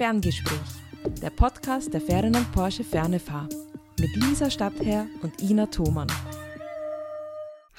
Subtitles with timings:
[0.00, 0.58] Ferngespräch,
[1.20, 3.46] der Podcast der Ferdinand Porsche Fernefahr
[3.98, 6.08] mit Lisa Stadtherr und Ina Thomann.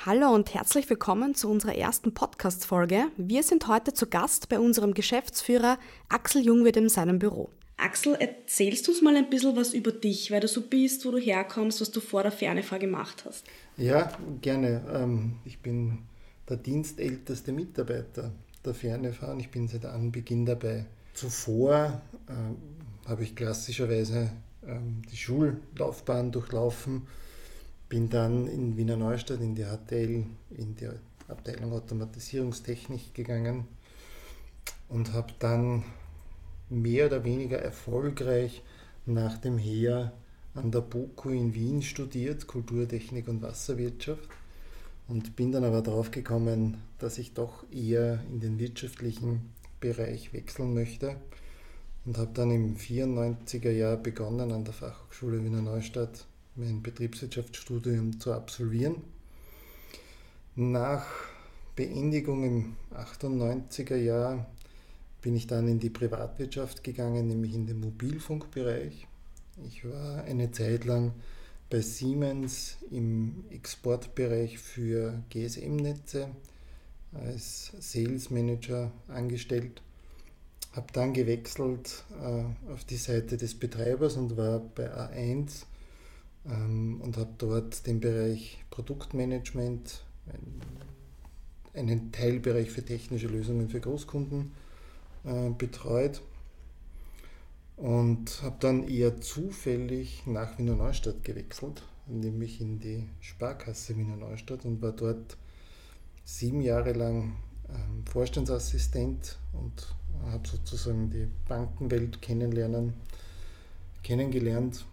[0.06, 3.06] Hallo und herzlich willkommen zu unserer ersten Podcast-Folge.
[3.18, 5.80] Wir sind heute zu Gast bei unserem Geschäftsführer
[6.10, 7.50] Axel Jungwirth in seinem Büro.
[7.78, 11.10] Axel, erzählst du uns mal ein bisschen was über dich, wer du so bist, wo
[11.10, 13.48] du herkommst, was du vor der Fernefahr gemacht hast?
[13.78, 14.12] Ja,
[14.42, 14.84] gerne.
[14.94, 16.04] Ähm, ich bin
[16.48, 18.32] der dienstälteste Mitarbeiter
[18.64, 20.86] der Fernefahr und ich bin seit Anbeginn dabei.
[21.14, 24.32] Zuvor äh, habe ich klassischerweise
[24.66, 27.08] ähm, die Schullaufbahn durchlaufen,
[27.90, 30.90] bin dann in Wiener Neustadt in die HTL, in die
[31.28, 33.66] Abteilung Automatisierungstechnik gegangen
[34.90, 35.84] und habe dann
[36.70, 38.64] mehr oder weniger erfolgreich
[39.06, 40.14] nach dem Heer
[40.54, 44.30] an der BOKU in Wien studiert, Kulturtechnik und Wasserwirtschaft
[45.08, 50.74] und bin dann aber darauf gekommen, dass ich doch eher in den wirtschaftlichen Bereich wechseln
[50.74, 51.18] möchte
[52.06, 56.26] und habe dann im 94er Jahr begonnen, an der Fachhochschule Wiener Neustadt
[56.56, 58.96] mein Betriebswirtschaftsstudium zu absolvieren.
[60.56, 61.06] Nach
[61.76, 64.46] Beendigung im 98er Jahr
[65.22, 69.08] bin ich dann in die Privatwirtschaft gegangen, nämlich in den Mobilfunkbereich.
[69.66, 71.14] Ich war eine Zeit lang
[71.70, 76.30] bei Siemens im Exportbereich für GSM-Netze
[77.14, 79.82] als Sales Manager angestellt.
[80.74, 85.66] Habe dann gewechselt äh, auf die Seite des Betreibers und war bei A1
[86.46, 90.04] ähm, und habe dort den Bereich Produktmanagement,
[91.74, 94.52] einen Teilbereich für technische Lösungen für Großkunden
[95.26, 96.22] äh, betreut
[97.76, 104.66] und habe dann eher zufällig nach Wiener Neustadt gewechselt, nämlich in die Sparkasse Wiener Neustadt
[104.66, 105.38] und war dort
[106.24, 107.36] sieben Jahre lang
[107.70, 109.96] ähm, Vorstandsassistent und
[110.32, 112.94] habe sozusagen die Bankenwelt kennenlernen,
[114.04, 114.86] kennengelernt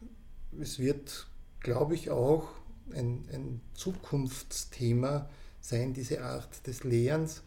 [0.60, 1.26] es wird,
[1.60, 2.48] glaube ich, auch
[2.92, 5.28] ein, ein Zukunftsthema
[5.60, 7.42] sein, diese Art des Lehrens,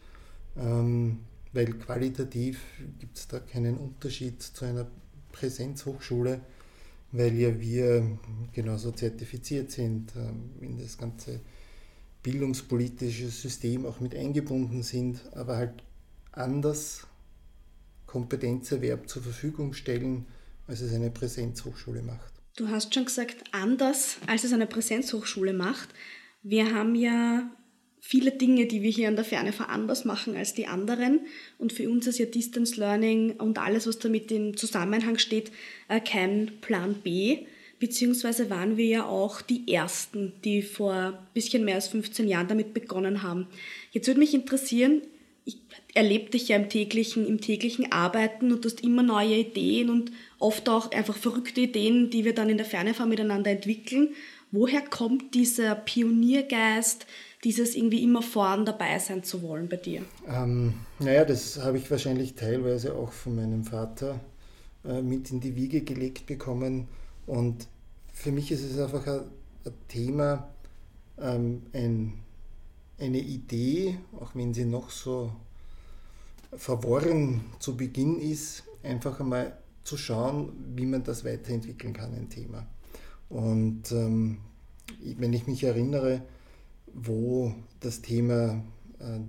[0.58, 1.20] ähm,
[1.53, 2.59] weil qualitativ
[3.00, 4.88] gibt es da keinen Unterschied zu einer
[5.31, 6.42] Präsenzhochschule,
[7.12, 8.18] weil ja wir
[8.54, 11.40] genauso zertifiziert sind ähm, in das ganze
[12.24, 15.83] bildungspolitische System auch mit eingebunden sind, aber halt
[16.38, 17.07] anders
[18.06, 20.25] Kompetenzerwerb zur Verfügung stellen,
[20.68, 22.34] als es eine Präsenzhochschule macht.
[22.56, 25.89] Du hast schon gesagt, anders als es eine Präsenzhochschule macht.
[26.42, 27.51] Wir haben ja
[28.00, 31.22] viele Dinge, die wir hier an der Ferne anders machen als die anderen.
[31.57, 35.51] Und für uns ist ja Distance Learning und alles, was damit im Zusammenhang steht,
[35.90, 37.45] äh, kein Plan B.
[37.80, 42.48] Beziehungsweise waren wir ja auch die Ersten, die vor ein bisschen mehr als 15 Jahren
[42.48, 43.48] damit begonnen haben.
[43.92, 45.01] Jetzt würde mich interessieren,
[45.47, 45.57] ich
[45.95, 50.11] erlebe dich ja im täglichen, im täglichen Arbeiten und du hast immer neue Ideen und
[50.39, 54.09] oft auch einfach verrückte Ideen, die wir dann in der Fernefahr miteinander entwickeln.
[54.51, 57.05] Woher kommt dieser Pioniergeist,
[57.45, 60.03] dieses irgendwie immer vorn dabei sein zu wollen bei dir?
[60.27, 64.19] Ähm, naja, das habe ich wahrscheinlich teilweise auch von meinem Vater
[64.85, 66.89] äh, mit in die Wiege gelegt bekommen.
[67.25, 67.67] Und
[68.13, 69.21] für mich ist es einfach ein,
[69.65, 70.49] ein Thema,
[71.21, 72.13] ähm, ein,
[72.99, 75.31] eine Idee, auch wenn sie noch so
[76.55, 82.65] verworren zu Beginn ist, einfach einmal zu schauen, wie man das weiterentwickeln kann, ein Thema.
[83.29, 84.39] Und ähm,
[85.17, 86.21] wenn ich mich erinnere,
[86.94, 88.63] wo das Thema
[88.99, 89.19] äh,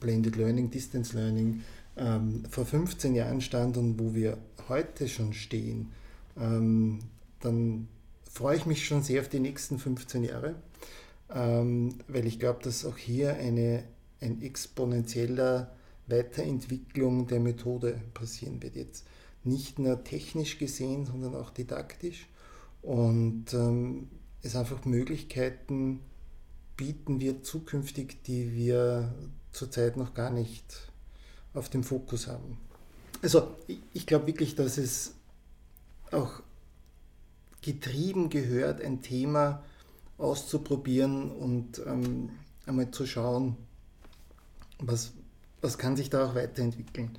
[0.00, 1.62] Blended Learning, Distance Learning
[1.96, 4.38] ähm, vor 15 Jahren stand und wo wir
[4.68, 5.90] heute schon stehen,
[6.38, 7.00] ähm,
[7.40, 7.88] dann
[8.30, 10.56] freue ich mich schon sehr auf die nächsten 15 Jahre,
[11.32, 13.84] ähm, weil ich glaube, dass auch hier eine,
[14.20, 15.74] ein exponentieller
[16.06, 18.76] Weiterentwicklung der Methode passieren wird.
[18.76, 19.06] Jetzt
[19.42, 22.26] nicht nur technisch gesehen, sondern auch didaktisch.
[22.82, 24.08] Und ähm,
[24.42, 26.00] es einfach Möglichkeiten
[26.76, 29.14] bieten wird zukünftig, die wir
[29.52, 30.90] zurzeit noch gar nicht
[31.54, 32.58] auf dem Fokus haben.
[33.22, 35.14] Also ich, ich glaube wirklich, dass es
[36.10, 36.42] auch
[37.62, 39.62] getrieben gehört, ein Thema
[40.18, 42.30] auszuprobieren und ähm,
[42.66, 43.56] einmal zu schauen,
[44.78, 45.12] was,
[45.60, 47.10] was kann sich da auch weiterentwickeln.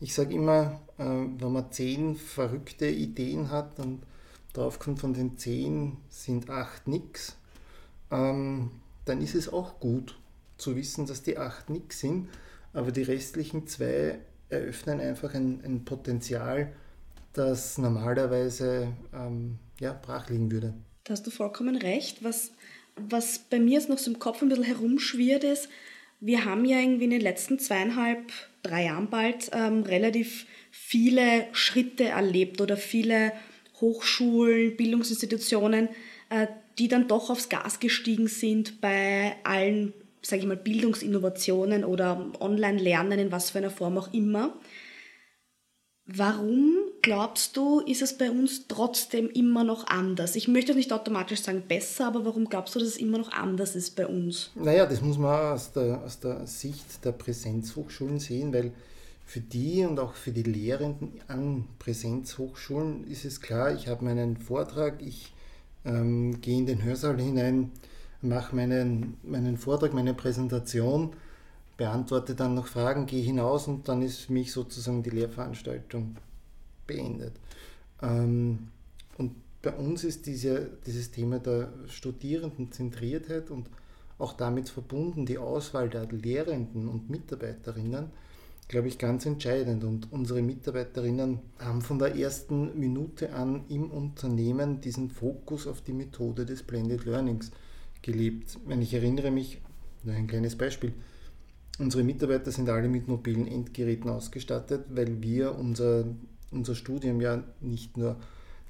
[0.00, 4.02] Ich sage immer, äh, wenn man zehn verrückte Ideen hat und
[4.52, 7.36] drauf kommt, von den zehn sind acht nix,
[8.10, 8.70] ähm,
[9.04, 10.18] dann ist es auch gut
[10.56, 12.28] zu wissen, dass die acht nix sind,
[12.72, 14.18] aber die restlichen zwei
[14.48, 16.72] eröffnen einfach ein, ein Potenzial,
[17.32, 20.74] das normalerweise ähm, ja, brach liegen würde.
[21.08, 22.22] Da hast du vollkommen recht.
[22.22, 22.52] Was,
[22.96, 25.70] was bei mir jetzt noch so im Kopf ein bisschen herumschwirrt ist,
[26.20, 28.30] wir haben ja irgendwie in den letzten zweieinhalb,
[28.62, 33.32] drei Jahren bald ähm, relativ viele Schritte erlebt oder viele
[33.80, 35.88] Hochschulen, Bildungsinstitutionen,
[36.28, 36.46] äh,
[36.78, 43.18] die dann doch aufs Gas gestiegen sind bei allen, sage ich mal, Bildungsinnovationen oder Online-Lernen
[43.18, 44.52] in was für einer Form auch immer.
[46.10, 46.72] Warum
[47.02, 50.36] glaubst du, ist es bei uns trotzdem immer noch anders?
[50.36, 53.76] Ich möchte nicht automatisch sagen besser, aber warum glaubst du, dass es immer noch anders
[53.76, 54.50] ist bei uns?
[54.54, 58.72] Naja, das muss man aus der, aus der Sicht der Präsenzhochschulen sehen, weil
[59.26, 64.38] für die und auch für die Lehrenden an Präsenzhochschulen ist es klar, ich habe meinen
[64.38, 65.34] Vortrag, ich
[65.84, 67.70] ähm, gehe in den Hörsaal hinein,
[68.22, 71.12] mache meinen, meinen Vortrag, meine Präsentation,
[71.78, 76.16] beantworte dann noch Fragen, gehe hinaus und dann ist für mich sozusagen die Lehrveranstaltung
[76.86, 77.32] beendet.
[78.02, 78.68] Ähm,
[79.16, 83.70] und bei uns ist diese, dieses Thema der Studierendenzentriertheit und
[84.18, 88.10] auch damit verbunden die Auswahl der Lehrenden und Mitarbeiterinnen,
[88.66, 89.84] glaube ich, ganz entscheidend.
[89.84, 95.92] Und unsere Mitarbeiterinnen haben von der ersten Minute an im Unternehmen diesen Fokus auf die
[95.92, 97.52] Methode des Blended Learnings
[98.02, 98.58] gelebt.
[98.66, 99.60] Wenn ich erinnere mich,
[100.02, 100.92] nur ein kleines Beispiel,
[101.78, 106.04] Unsere Mitarbeiter sind alle mit mobilen Endgeräten ausgestattet, weil wir unser,
[106.50, 108.16] unser Studium ja nicht nur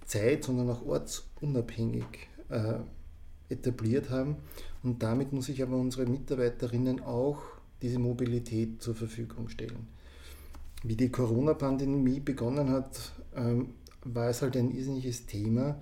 [0.05, 2.05] zeit-, sondern auch ortsunabhängig
[2.51, 2.75] äh,
[3.49, 4.37] etabliert haben.
[4.83, 7.43] Und damit muss ich aber unsere Mitarbeiterinnen auch
[7.81, 9.89] diese Mobilität zur Verfügung stellen.
[10.83, 13.71] Wie die Corona-Pandemie begonnen hat, ähm,
[14.05, 15.81] war es halt ein irrsinniges Thema,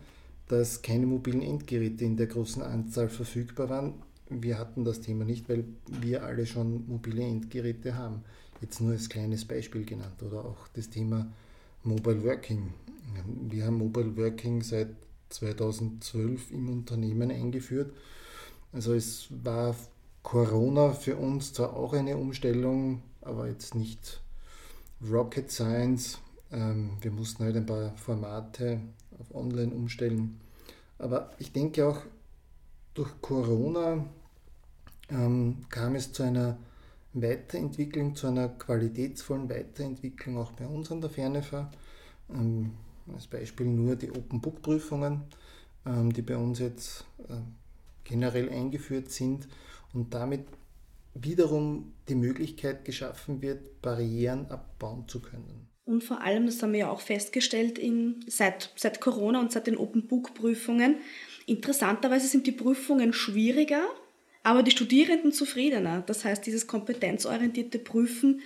[0.49, 3.95] dass keine mobilen Endgeräte in der großen Anzahl verfügbar waren,
[4.29, 8.23] wir hatten das Thema nicht, weil wir alle schon mobile Endgeräte haben.
[8.61, 11.27] Jetzt nur als kleines Beispiel genannt oder auch das Thema
[11.85, 12.73] Mobile Working.
[13.49, 14.89] Wir haben Mobile Working seit
[15.31, 17.93] 2012 im Unternehmen eingeführt.
[18.73, 19.77] Also es war
[20.23, 24.21] Corona für uns zwar auch eine Umstellung, aber jetzt nicht
[25.09, 26.19] Rocket Science.
[26.51, 28.81] Ähm, wir mussten halt ein paar Formate
[29.21, 30.41] auf Online umstellen.
[30.99, 32.01] Aber ich denke auch,
[32.95, 34.07] durch Corona
[35.11, 36.59] ähm, kam es zu einer
[37.13, 41.71] Weiterentwicklung, zu einer qualitätsvollen Weiterentwicklung auch bei uns an der Fernefa.
[42.31, 42.73] Ähm,
[43.13, 45.23] als Beispiel nur die Open Book Prüfungen,
[45.87, 47.35] ähm, die bei uns jetzt äh,
[48.05, 49.49] generell eingeführt sind
[49.95, 50.47] und damit
[51.15, 55.69] wiederum die Möglichkeit geschaffen wird, Barrieren abbauen zu können.
[55.85, 59.69] Und vor allem, das haben wir ja auch festgestellt in, seit, seit Corona und seit
[59.69, 60.97] den Open Book Prüfungen,
[61.47, 63.87] Interessanterweise sind die Prüfungen schwieriger,
[64.47, 66.05] aber die Studierenden zufriedener.
[66.07, 68.43] Das heißt, dieses kompetenzorientierte Prüfen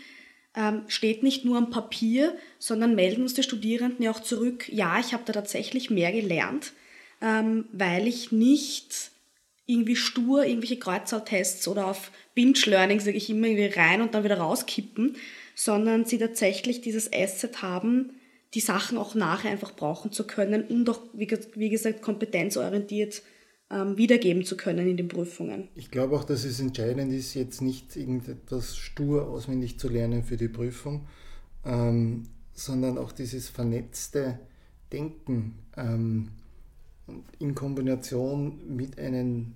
[0.57, 4.99] ähm, steht nicht nur am Papier, sondern melden uns die Studierenden ja auch zurück, ja,
[4.99, 6.73] ich habe da tatsächlich mehr gelernt,
[7.21, 9.11] ähm, weil ich nicht
[9.67, 14.39] irgendwie stur irgendwelche Kreuzzahltests oder auf Binge-Learning, sage ich immer, irgendwie rein und dann wieder
[14.39, 15.17] rauskippen,
[15.55, 18.15] sondern sie tatsächlich dieses Asset haben,
[18.55, 23.31] die Sachen auch nachher einfach brauchen zu können und auch, wie, wie gesagt, kompetenzorientiert ähm,
[23.71, 25.69] wiedergeben zu können in den Prüfungen.
[25.77, 30.37] Ich glaube auch, dass es entscheidend ist, jetzt nicht irgendetwas stur auswendig zu lernen für
[30.37, 31.07] die Prüfung,
[31.65, 34.41] ähm, sondern auch dieses vernetzte
[34.93, 36.31] Denken ähm,
[37.39, 39.53] in Kombination mit einem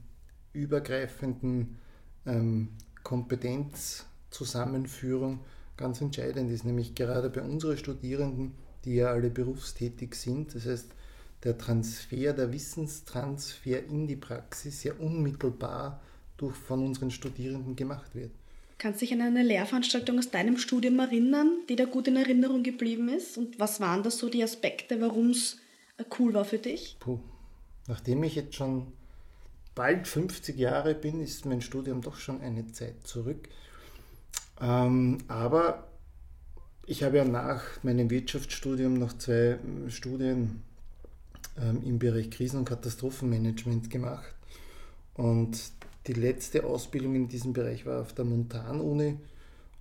[0.53, 1.79] übergreifenden
[2.25, 2.69] ähm,
[3.03, 5.41] Kompetenzzusammenführung
[5.77, 8.53] ganz entscheidend ist, nämlich gerade bei unseren Studierenden,
[8.85, 10.55] die ja alle berufstätig sind.
[10.55, 10.87] Das heißt,
[11.45, 16.03] der Transfer, der Wissenstransfer in die Praxis ja unmittelbar
[16.37, 18.33] durch, von unseren Studierenden gemacht wird.
[18.79, 22.63] Kannst du dich an eine Lehrveranstaltung aus deinem Studium erinnern, die da gut in Erinnerung
[22.63, 23.39] geblieben ist?
[23.39, 25.59] Und was waren da so die Aspekte, warum es
[25.97, 26.97] äh, cool war für dich?
[27.01, 27.21] Puh.
[27.87, 28.93] Nachdem ich jetzt schon
[29.75, 33.49] bald 50 Jahre bin, ist mein Studium doch schon eine Zeit zurück.
[34.61, 35.89] Ähm, aber
[36.87, 40.63] ich habe ja nach meinem Wirtschaftsstudium noch zwei ähm, Studien
[41.61, 44.35] ähm, im Bereich Krisen- und Katastrophenmanagement gemacht.
[45.15, 45.59] Und
[46.07, 49.19] die letzte Ausbildung in diesem Bereich war auf der Montan-Uni.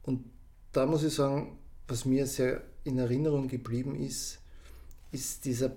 [0.03, 0.24] Und
[0.72, 4.39] da muss ich sagen, was mir sehr in Erinnerung geblieben ist,
[5.12, 5.72] ist dieser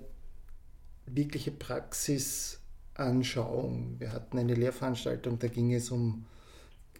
[1.07, 3.97] wirkliche Praxisanschauung.
[3.99, 6.25] Wir hatten eine Lehrveranstaltung, da ging es um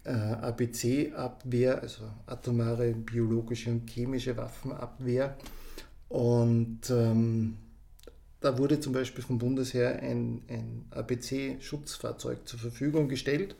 [0.03, 5.35] äh, ABC-Abwehr, also atomare, biologische und chemische Waffenabwehr.
[6.09, 7.57] Und ähm,
[8.39, 13.55] da wurde zum Beispiel vom Bundesheer ein, ein ABC-Schutzfahrzeug zur Verfügung gestellt,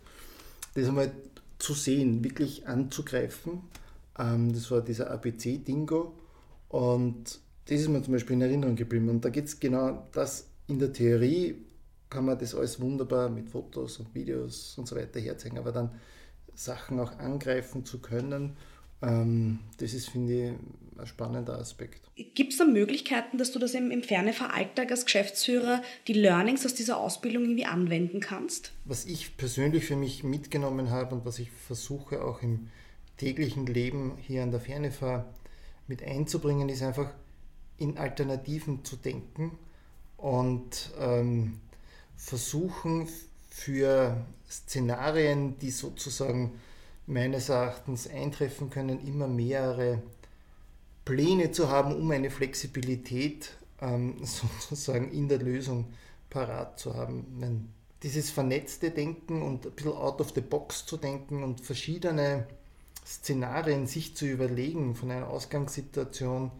[0.75, 1.11] das einmal
[1.57, 3.61] zu sehen, wirklich anzugreifen.
[4.17, 6.13] Ähm, das war dieser ABC-Dingo
[6.69, 9.09] und das ist mir zum Beispiel in Erinnerung geblieben.
[9.09, 11.55] Und da geht es genau das in der Theorie,
[12.09, 15.91] kann man das alles wunderbar mit Fotos und Videos und so weiter herzeigen, aber dann
[16.53, 18.55] Sachen auch angreifen zu können,
[19.01, 20.53] ähm, das ist, finde ich,
[20.99, 22.01] ein spannender Aspekt.
[22.35, 26.73] Gibt es da Möglichkeiten, dass du das im, im Fernefer-Alltag als Geschäftsführer, die Learnings aus
[26.73, 28.71] dieser Ausbildung irgendwie anwenden kannst?
[28.85, 32.69] Was ich persönlich für mich mitgenommen habe und was ich versuche auch im
[33.17, 35.25] täglichen Leben hier an der Fernefer
[35.87, 37.11] mit einzubringen, ist einfach
[37.77, 39.57] in Alternativen zu denken
[40.17, 41.59] und ähm,
[42.15, 43.07] versuchen
[43.49, 46.59] für Szenarien, die sozusagen
[47.05, 50.01] meines Erachtens eintreffen können, immer mehrere
[51.07, 55.85] Pläne zu haben, um eine Flexibilität ähm, sozusagen in der Lösung
[56.29, 57.25] parat zu haben.
[57.39, 57.69] Wenn
[58.03, 62.45] dieses vernetzte Denken und ein bisschen out of the box zu denken und verschiedene
[63.05, 66.51] Szenarien sich zu überlegen von einer Ausgangssituation,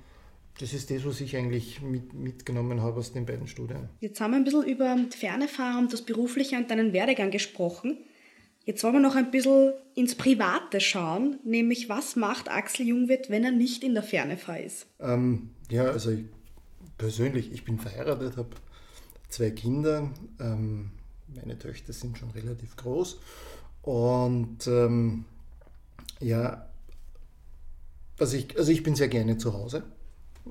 [0.59, 3.89] das ist das, was ich eigentlich mit, mitgenommen habe aus den beiden Studien.
[3.99, 7.97] Jetzt haben wir ein bisschen über ferne Fahren, das Berufliche und deinen Werdegang gesprochen.
[8.67, 13.45] Jetzt wollen wir noch ein bisschen ins Private schauen, nämlich was macht Axel Jungwirth, wenn
[13.45, 14.88] er nicht in der Fernefahr ist?
[15.00, 16.25] Ähm, ja, also ich,
[16.97, 18.50] persönlich, ich bin verheiratet, habe
[19.29, 20.12] zwei Kinder.
[20.41, 20.91] Ähm,
[21.33, 23.21] meine Töchter sind schon relativ groß.
[23.83, 25.24] Und ähm,
[26.19, 26.67] ja,
[28.19, 29.83] also ich, also ich bin sehr gerne zu Hause,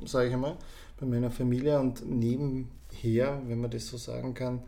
[0.06, 0.56] sage ich einmal,
[0.98, 4.62] bei meiner Familie und nebenher, wenn man das so sagen kann,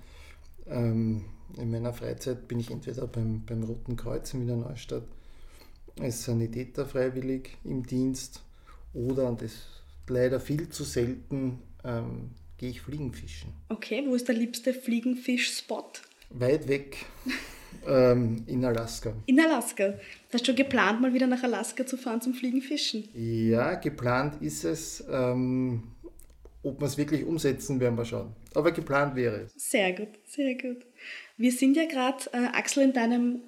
[0.66, 1.24] ähm,
[1.56, 5.04] in meiner Freizeit bin ich entweder beim, beim Roten Kreuz in Wiener Neustadt
[5.98, 8.42] als Sanitäter freiwillig im Dienst
[8.94, 9.52] oder, und das
[10.08, 13.52] leider viel zu selten, ähm, gehe ich Fliegenfischen.
[13.68, 15.90] Okay, wo ist der liebste Fliegenfisch-Spot?
[16.30, 16.96] Weit weg.
[17.86, 19.14] ähm, in Alaska.
[19.26, 19.94] In Alaska.
[20.32, 23.08] Hast du schon geplant, mal wieder nach Alaska zu fahren zum Fliegenfischen?
[23.14, 25.04] Ja, geplant ist es.
[25.10, 25.84] Ähm,
[26.62, 28.34] ob wir es wirklich umsetzen, werden wir schauen.
[28.54, 29.52] Aber geplant wäre es.
[29.56, 30.84] Sehr gut, sehr gut.
[31.36, 33.42] Wir sind ja gerade, äh, Axel, in deinem,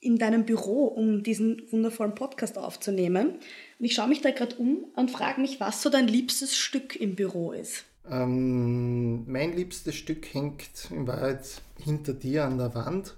[0.00, 3.34] in deinem Büro, um diesen wundervollen Podcast aufzunehmen.
[3.78, 6.96] Und ich schaue mich da gerade um und frage mich, was so dein liebstes Stück
[6.96, 7.84] im Büro ist.
[8.10, 13.14] Ähm, mein liebstes Stück hängt in Wahrheit hinter dir an der Wand,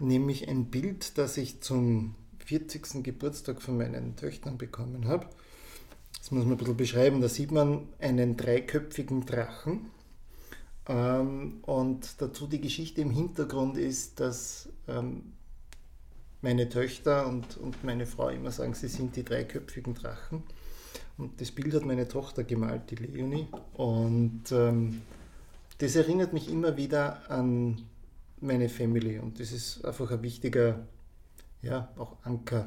[0.00, 2.14] nämlich ein Bild, das ich zum
[2.46, 3.04] 40.
[3.04, 5.26] Geburtstag von meinen Töchtern bekommen habe.
[6.30, 7.20] Das muss man ein bisschen beschreiben.
[7.20, 9.90] Da sieht man einen dreiköpfigen Drachen
[10.86, 15.32] ähm, und dazu die Geschichte im Hintergrund ist, dass ähm,
[16.40, 20.44] meine Töchter und, meine Frau immer sagen, sie sind die dreiköpfigen Drachen.
[21.18, 23.48] Und das Bild hat meine Tochter gemalt, die Leonie.
[23.74, 25.02] Und ähm,
[25.78, 27.82] das erinnert mich immer wieder an
[28.40, 29.18] meine Family.
[29.18, 30.86] Und das ist einfach ein wichtiger,
[31.60, 32.66] ja, auch Anker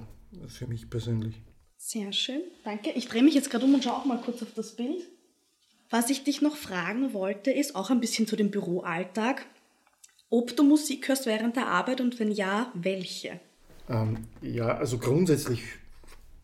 [0.49, 1.41] für mich persönlich.
[1.85, 2.91] Sehr schön, danke.
[2.91, 5.05] Ich drehe mich jetzt gerade um und schaue auch mal kurz auf das Bild.
[5.89, 9.45] Was ich dich noch fragen wollte, ist auch ein bisschen zu dem Büroalltag.
[10.29, 13.37] Ob du Musik hörst während der Arbeit und wenn ja, welche?
[13.89, 15.61] Ähm, ja, also grundsätzlich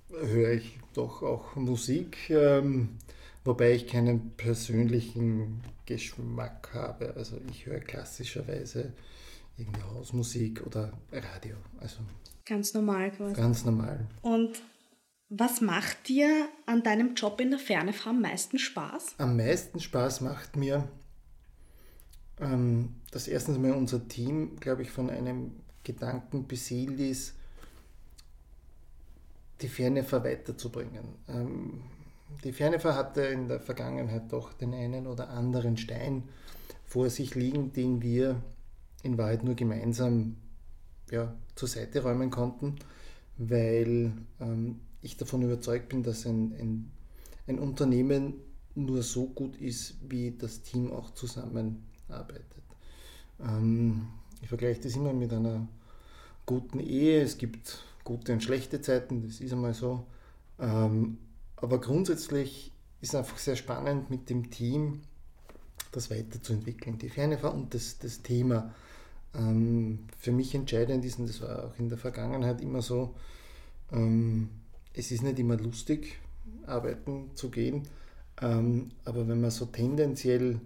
[0.10, 2.30] höre ich doch auch Musik.
[2.30, 2.98] Ähm,
[3.46, 7.14] wobei ich keinen persönlichen Geschmack habe.
[7.16, 8.92] Also ich höre klassischerweise
[9.58, 11.56] irgendwie Hausmusik oder Radio.
[11.80, 12.00] Also
[12.46, 13.36] ganz normal quasi.
[13.36, 14.06] Ganz normal.
[14.22, 14.62] Und
[15.30, 19.16] was macht dir an deinem Job in der Fernefrau am meisten Spaß?
[19.20, 20.88] Am meisten Spaß macht mir,
[22.40, 25.52] ähm, dass erstens mal unser Team, glaube ich, von einem
[25.84, 27.36] Gedanken beseelt ist,
[29.62, 31.16] die Fernefer weiterzubringen.
[31.28, 31.84] Ähm,
[32.44, 36.24] die Fernefer hatte in der Vergangenheit doch den einen oder anderen Stein
[36.86, 38.42] vor sich liegen, den wir
[39.04, 40.38] in Wahrheit nur gemeinsam
[41.12, 42.76] ja, zur Seite räumen konnten,
[43.38, 46.92] weil ähm, ich davon überzeugt bin, dass ein, ein,
[47.48, 48.36] ein Unternehmen
[48.76, 52.46] nur so gut ist, wie das Team auch zusammenarbeitet.
[53.40, 54.08] Ähm,
[54.42, 55.68] ich vergleiche das immer mit einer
[56.46, 57.22] guten Ehe.
[57.22, 60.06] Es gibt gute und schlechte Zeiten, das ist einmal so.
[60.60, 61.18] Ähm,
[61.56, 65.02] aber grundsätzlich ist es einfach sehr spannend mit dem Team
[65.92, 66.98] das weiterzuentwickeln.
[66.98, 68.74] Die Ferne und das, das Thema
[69.34, 73.16] ähm, für mich entscheidend ist, und das war auch in der Vergangenheit immer so,
[73.92, 74.50] ähm,
[74.94, 76.20] es ist nicht immer lustig,
[76.66, 77.88] arbeiten zu gehen,
[78.42, 80.60] ähm, aber wenn man so tendenziell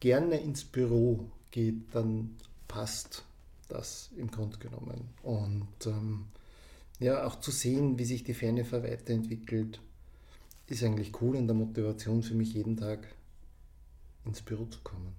[0.00, 2.36] gerne ins Büro geht, dann
[2.68, 3.24] passt
[3.68, 5.08] das im Grunde genommen.
[5.22, 6.26] Und ähm,
[7.00, 9.80] ja, auch zu sehen, wie sich die Fernefer weiterentwickelt,
[10.66, 13.14] ist eigentlich cool in der Motivation für mich jeden Tag
[14.24, 15.14] ins Büro zu kommen.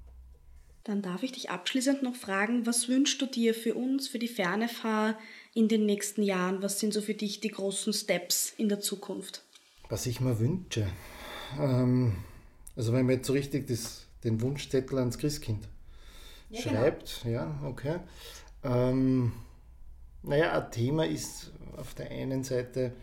[0.84, 4.28] Dann darf ich dich abschließend noch fragen, was wünschst du dir für uns, für die
[4.28, 5.18] Fernefahr
[5.56, 6.62] in den nächsten Jahren?
[6.62, 9.42] Was sind so für dich die großen Steps in der Zukunft?
[9.90, 10.88] Was ich mir wünsche.
[11.60, 12.18] Ähm,
[12.76, 15.68] also wenn man jetzt so richtig das, den Wunschzettel ans Christkind
[16.50, 16.76] ja, genau.
[16.76, 17.36] schreibt, genau.
[17.36, 18.00] ja, okay.
[18.64, 19.32] Ähm,
[20.22, 22.94] naja, ein Thema ist auf der einen Seite,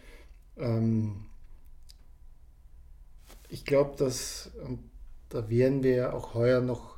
[0.58, 1.26] ähm,
[3.48, 4.78] ich glaube, dass, und
[5.28, 6.96] da werden wir auch heuer noch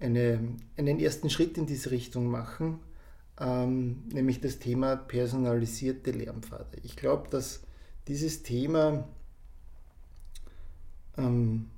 [0.00, 2.80] eine, einen ersten Schritt in diese Richtung machen,
[3.42, 6.78] ähm, nämlich das Thema personalisierte Lernpfade.
[6.84, 7.62] Ich glaube, dass
[8.06, 9.08] dieses Thema
[11.18, 11.68] ähm,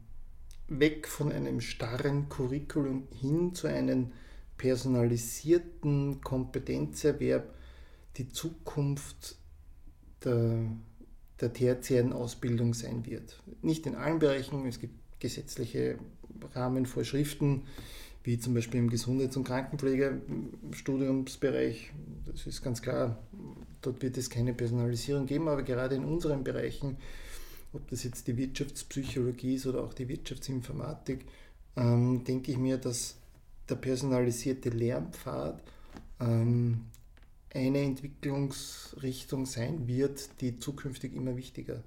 [0.68, 4.12] weg von einem starren Curriculum hin zu einem
[4.58, 7.54] personalisierten Kompetenzerwerb
[8.16, 9.36] die Zukunft
[10.22, 10.66] der,
[11.40, 13.42] der tertiären Ausbildung sein wird.
[13.62, 15.98] Nicht in allen Bereichen, es gibt gesetzliche
[16.52, 17.62] Rahmenvorschriften,
[18.24, 21.92] wie zum Beispiel im Gesundheits- und Krankenpflegestudiumsbereich.
[22.26, 23.18] Das ist ganz klar,
[23.82, 26.96] dort wird es keine Personalisierung geben, aber gerade in unseren Bereichen,
[27.74, 31.26] ob das jetzt die Wirtschaftspsychologie ist oder auch die Wirtschaftsinformatik,
[31.76, 33.16] ähm, denke ich mir, dass
[33.68, 35.62] der personalisierte Lernpfad
[36.20, 36.87] ähm,
[37.52, 41.82] eine Entwicklungsrichtung sein wird, die zukünftig immer wichtiger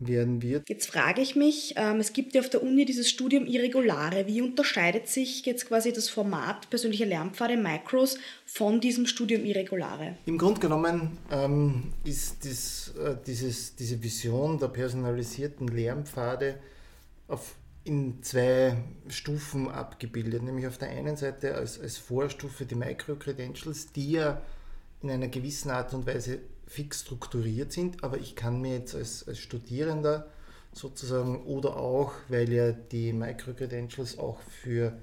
[0.00, 0.68] werden wird.
[0.68, 4.26] Jetzt frage ich mich, ähm, es gibt ja auf der Uni dieses Studium Irregulare.
[4.26, 10.16] Wie unterscheidet sich jetzt quasi das Format persönlicher Lernpfade Micros von diesem Studium Irregulare?
[10.26, 16.58] Im Grunde genommen ähm, ist das, äh, dieses, diese Vision der personalisierten Lernpfade
[17.28, 18.76] auf, in zwei
[19.08, 20.42] Stufen abgebildet.
[20.42, 24.40] Nämlich auf der einen Seite als, als Vorstufe die Micro-Credentials, die ja
[25.02, 29.26] in einer gewissen Art und Weise fix strukturiert sind, aber ich kann mir jetzt als,
[29.26, 30.28] als Studierender
[30.72, 34.96] sozusagen oder auch, weil ja die Microcredentials auch für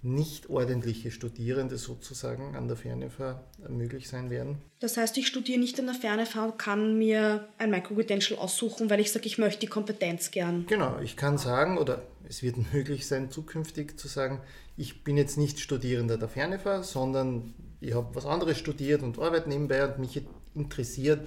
[0.00, 4.58] nicht ordentliche Studierende sozusagen an der Fernefah möglich sein werden.
[4.78, 9.00] Das heißt, ich studiere nicht an der Fernefah und kann mir ein Microcredential aussuchen, weil
[9.00, 10.66] ich sage, ich möchte die Kompetenz gern.
[10.68, 14.40] Genau, ich kann sagen, oder es wird möglich sein, zukünftig zu sagen,
[14.76, 19.48] ich bin jetzt nicht Studierender der Fernefah, sondern ich habe was anderes studiert und arbeite
[19.48, 20.22] nebenbei und mich
[20.54, 21.26] interessiert,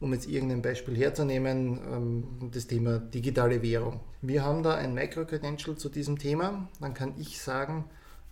[0.00, 4.00] um jetzt irgendein Beispiel herzunehmen, ähm, das Thema digitale Währung.
[4.22, 6.68] Wir haben da ein Microcredential zu diesem Thema.
[6.80, 7.84] Dann kann ich sagen,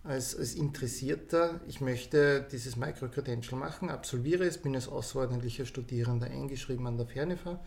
[0.05, 6.87] als, als Interessierter, ich möchte dieses Microcredential machen, absolviere es, bin als außerordentlicher Studierender eingeschrieben
[6.87, 7.61] an der Fernefa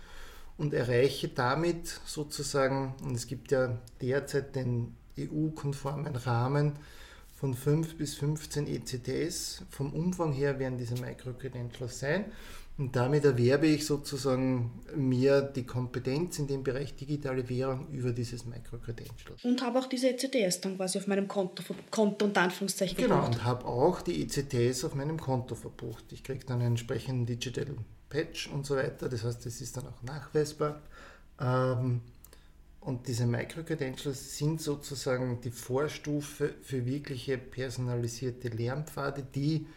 [0.57, 6.73] und erreiche damit sozusagen, und es gibt ja derzeit den EU-konformen Rahmen
[7.39, 9.63] von 5 bis 15 ECTS.
[9.69, 12.25] Vom Umfang her werden diese Microcredentials sein
[12.77, 18.45] und damit erwerbe ich sozusagen mir die Kompetenz in dem Bereich digitale Währung über dieses
[18.45, 19.35] Microcredential.
[19.43, 23.35] Und habe auch diese ECTS dann quasi auf meinem Konto, Konto und Anführungszeichen Genau, gebucht.
[23.35, 26.11] und habe auch die ECTS auf meinem Konto verbucht.
[26.11, 27.67] Ich kriege dann einen entsprechenden Digital
[28.09, 29.07] Patch und so weiter.
[29.07, 30.81] Das heißt, es ist dann auch nachweisbar.
[31.39, 32.01] Ähm,
[32.89, 39.67] und diese Microcredentials sind sozusagen die Vorstufe für wirkliche personalisierte Lernpfade, die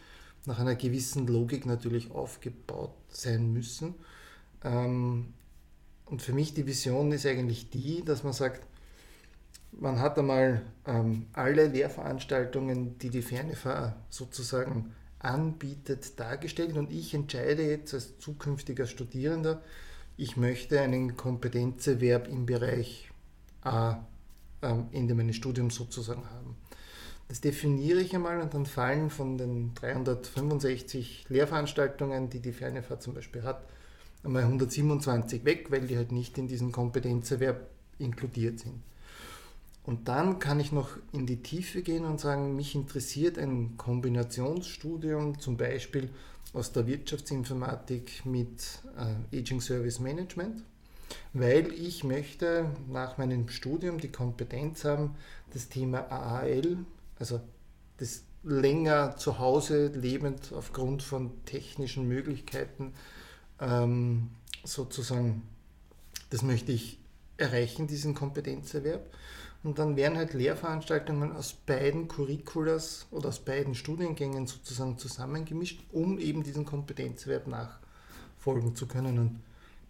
[0.47, 3.97] nach einer gewissen Logik natürlich aufgebaut sein müssen.
[4.65, 5.35] Ähm,
[6.07, 8.67] und für mich die Vision ist eigentlich die, dass man sagt,
[9.73, 17.63] man hat einmal ähm, alle Lehrveranstaltungen, die die Fernefahr sozusagen anbietet, dargestellt und ich entscheide
[17.63, 19.63] jetzt als zukünftiger Studierender,
[20.17, 23.11] ich möchte einen Kompetenzerwerb im Bereich
[23.63, 24.05] A
[24.63, 26.57] ähm, Ende meines Studiums sozusagen haben.
[27.29, 33.15] Das definiere ich einmal und dann fallen von den 365 Lehrveranstaltungen, die die Fernefahrt zum
[33.15, 33.67] Beispiel hat,
[34.23, 38.83] einmal 127 weg, weil die halt nicht in diesem Kompetenzerwerb inkludiert sind.
[39.85, 45.41] Und dann kann ich noch in die Tiefe gehen und sagen, mich interessiert ein Kombinationsstudium,
[45.41, 46.11] zum Beispiel
[46.53, 50.63] aus der Wirtschaftsinformatik mit äh, Aging Service Management,
[51.33, 55.17] weil ich möchte nach meinem Studium die Kompetenz haben,
[55.53, 56.79] das Thema AAL,
[57.19, 57.41] also
[57.97, 62.93] das länger zu Hause lebend aufgrund von technischen Möglichkeiten,
[63.61, 64.31] ähm,
[64.65, 65.43] sozusagen,
[66.31, 66.99] das möchte ich
[67.37, 69.11] erreichen, diesen Kompetenzerwerb.
[69.65, 76.19] Und dann werden halt Lehrveranstaltungen aus beiden Curriculas oder aus beiden Studiengängen sozusagen zusammengemischt, um
[76.19, 79.19] eben diesen Kompetenzerwerb nachfolgen zu können.
[79.19, 79.41] Und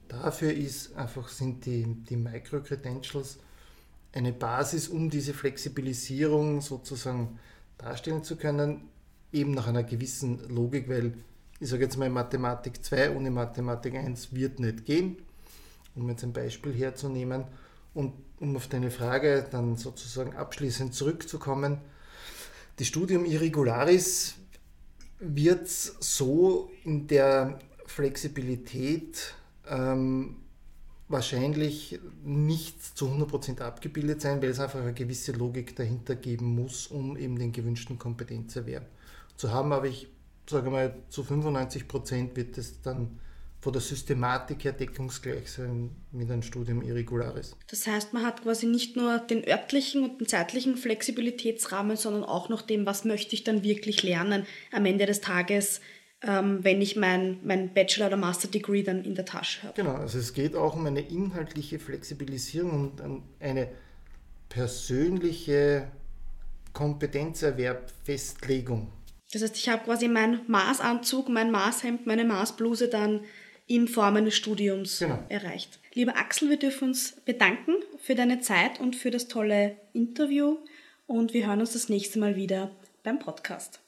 [0.09, 3.39] dafür ist einfach sind die, die Micro-Credentials
[4.13, 7.39] eine Basis, um diese Flexibilisierung sozusagen
[7.79, 8.89] darstellen zu können,
[9.33, 11.15] eben nach einer gewissen Logik, weil
[11.61, 15.17] ich sage jetzt mal Mathematik 2 ohne Mathematik 1 wird nicht gehen,
[15.95, 17.45] um jetzt ein Beispiel herzunehmen.
[17.95, 21.79] Und um auf deine Frage dann sozusagen abschließend zurückzukommen,
[22.79, 24.35] die Studium Irregularis
[25.21, 29.35] wird so in der Flexibilität
[29.69, 30.37] ähm,
[31.09, 36.87] wahrscheinlich nicht zu 100% abgebildet sein, weil es einfach eine gewisse Logik dahinter geben muss,
[36.87, 38.87] um eben den gewünschten Kompetenzerwerb
[39.37, 39.73] zu haben.
[39.73, 40.09] Aber ich
[40.49, 43.21] sage mal, zu 95% wird es dann
[43.63, 47.55] von der Systematik her deckungsgleich sein mit einem Studium Irregularis.
[47.71, 52.49] Das heißt, man hat quasi nicht nur den örtlichen und den zeitlichen Flexibilitätsrahmen, sondern auch
[52.49, 55.81] noch dem, was möchte ich dann wirklich lernen am Ende des Tages,
[56.23, 59.81] ähm, wenn ich mein, mein Bachelor- oder Master-Degree dann in der Tasche habe.
[59.81, 63.69] Genau, also es geht auch um eine inhaltliche Flexibilisierung und eine
[64.49, 65.87] persönliche
[66.73, 68.91] Kompetenzerwerbfestlegung.
[69.33, 73.21] Das heißt, ich habe quasi meinen Maßanzug, mein Maßhemd, meine Maßbluse dann
[73.67, 75.19] in Form eines Studiums genau.
[75.29, 75.79] erreicht.
[75.95, 80.59] Lieber Axel, wir dürfen uns bedanken für deine Zeit und für das tolle Interview
[81.07, 82.71] und wir hören uns das nächste Mal wieder
[83.03, 83.82] beim Podcast.